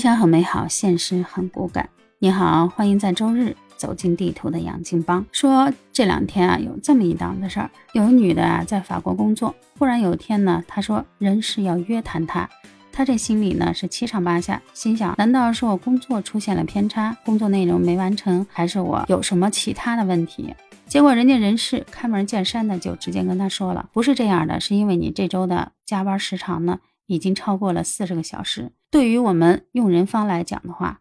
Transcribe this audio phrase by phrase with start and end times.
[0.00, 1.90] 理想很美好，现实很骨感。
[2.20, 5.22] 你好，欢迎在周日走进地图的杨静帮。
[5.30, 12.48] 说这两天啊，有这么一档子事儿，有个女的啊，在法国工作，忽然有一天呢，她说人事要约谈她，
[12.90, 20.54] 她这心里呢是七上八下，心想难道是我工作出现了偏差，工作内容没完成，还是我有什么其他的问题？
[20.86, 26.78] 结果人家人事开门见山的就直接跟她说了，不是这样的，是因为你这周的加班时长呢。
[27.10, 31.00] 已经超过了四十个小时，对于我们用人方来讲的话，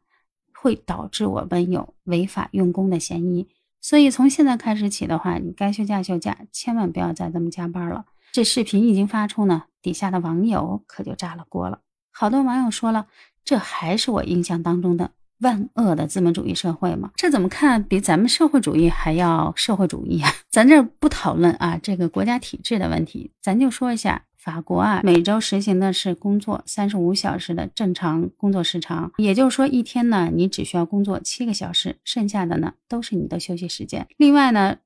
[0.56, 3.48] 会导致我们有违法用工的嫌疑。
[3.80, 8.06] 所以从现在开始起的话，你该休假休假，千万不要再这么加班了。
[8.32, 11.82] 这视频一经发出呢，底下的网友可就炸了锅了。
[12.12, 13.06] 好多网友说了，
[13.46, 17.12] 这还是我印象当中的万恶的资本主义社会吗？
[17.18, 20.32] 这怎么看比咱们社会主义还要社会主义啊？
[20.50, 24.24] 咱这不讨论啊这个国家体制的问题，咱就说一下。
[24.40, 34.08] 法国啊，每周实行的是工作三十五小时的正常工作时长，也就是说一天呢，你只需要工作七个小时，剩下的呢都是你的休息时间。
[34.16, 34.78] 另外呢，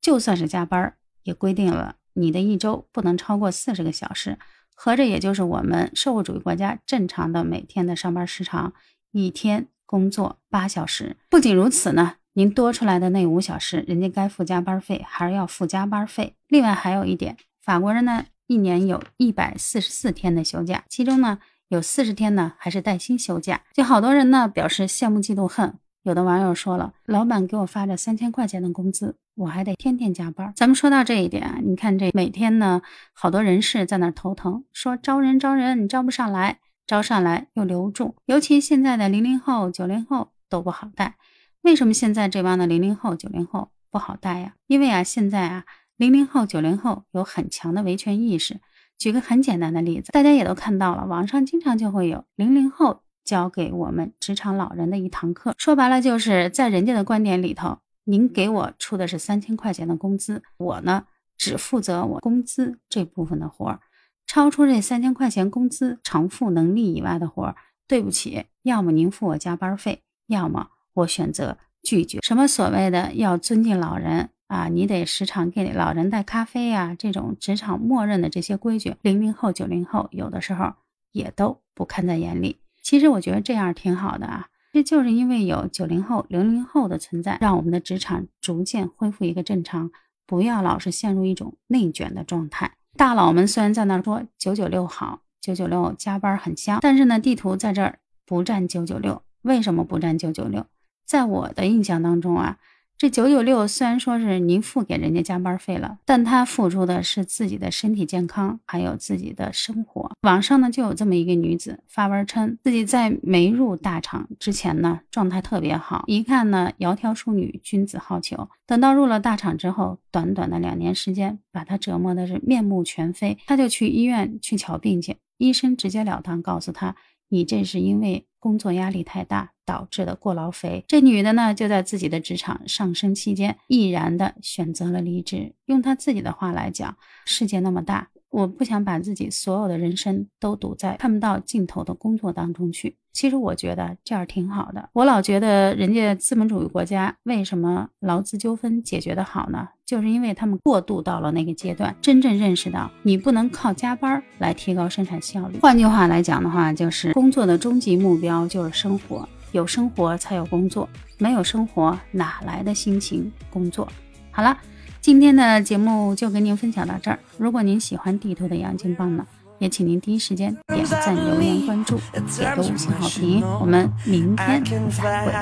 [0.00, 0.94] 就算是加班，
[1.24, 4.38] 也规定了你的一周不能超过四十个小时，
[4.76, 8.72] 合着也就是我们社会主义国家正常的每天的上班时长，
[9.10, 11.16] 一天工作八小时。
[11.28, 16.36] 不仅如此呢，您多出来的那五小时，人家该付加班费还是要付加班费。
[16.46, 18.26] 另外还有一点，法国人呢。
[18.50, 25.78] 一年有一百四十四天的休假，其中呢有四十天呢还是带薪休假，就好多人呢表示羡慕嫉妒恨。
[26.02, 30.52] 有的网友说了，老板给我发着三千块钱的工资，我还得天天加班。
[30.56, 41.14] 咱们说到这一点啊，你看这每天呢，好多人事在那头疼，说招人招人，你招不上来，招上来又留不住，尤其现在的零零后、九零后都不好带。
[41.62, 44.54] 为什么现在这帮的零零后、九零后不好带呀？
[44.66, 45.64] 因为啊，现在啊。
[46.00, 48.58] 零零后、九零后有很强的维权意识。
[48.96, 55.54] 举个很简单的例子，大家也都看到了，网上经常就会有零零后教给我们职场老人的一堂课。
[55.58, 61.04] 说白了，就是在人家的观点里头，您给我出的是三千块钱的工资，我呢
[61.36, 63.80] 只负责我工资这部分的活儿，
[64.26, 72.20] 超出这三千块钱工资偿付能力以外的活儿，对不起，要么您付我加班费，要么我选择拒绝。
[72.22, 74.30] 什么所谓的要尊敬老人？
[74.50, 80.72] 啊，你得时常给老人带咖啡呀，这种职场默认的这些规矩，零零后、九零后有的时候
[81.12, 82.56] 也都不看在眼里。
[82.82, 89.92] 其实我觉得这样挺好的啊，这就是因为有九零后、零零后的存在，让我们的职场逐渐恢复一个正常，
[90.26, 92.72] 不要老是陷入一种内卷的状态。
[92.96, 100.66] 大佬们虽然在那说九九六好，九九六加班很香，但是呢，地图在这儿不占九九六，为什么不占九九六？
[101.04, 102.58] 在我的印象当中啊。
[103.00, 110.12] 这九九六虽然说是您付给人家加班费了，但他付出的是自己的身体健康，还有自己的生活。
[110.20, 118.46] 网上呢就有这么一个女子发文称，自己在没入大厂之前呢状态特别好，一看呢窈窕淑女，君子好逑。
[118.70, 123.36] 等到入了大厂之后，短短的两年时间，把他折磨的是面目全非。
[123.44, 126.94] 他就去医院去瞧病去，医生直截了当告诉他。
[127.30, 130.84] 你这是因为工作压力太大导致的过劳肥。
[130.86, 135.52] 这女的呢，就在自己的职场上升期间，毅然的选择了离职。
[135.66, 138.10] 用她自己的话来讲，世界那么大。
[138.30, 142.96] 我不想把自己所有的人生都堵在看不到尽头的工作当中去。
[143.12, 144.88] 其实我觉得这样挺好的。
[144.92, 149.68] 我老觉得人家资本主义国家为什么劳资纠纷解决的好呢？
[149.84, 155.58] 就是因为他们过渡到了那个阶段，真正认识到你不能靠加班来提高生产效率。
[155.60, 160.88] 换句话来讲的话，就是工作的终极目标就是生活，有生活才有工作，
[161.18, 163.88] 没有生活哪来的心情工作？
[164.30, 164.56] 好了。
[165.00, 167.18] 今天的节目就跟您分享到这儿。
[167.38, 169.26] 如果您喜欢地图的羊金棒呢，
[169.58, 173.42] 也请您第一时间点赞、留言、关注，给个五星好评。
[173.60, 175.32] 我们明天再会。